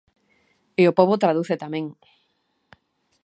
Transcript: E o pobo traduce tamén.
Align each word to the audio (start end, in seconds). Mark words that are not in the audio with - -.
E 0.81 0.83
o 0.89 0.95
pobo 0.97 1.21
traduce 1.23 1.55
tamén. 1.63 1.85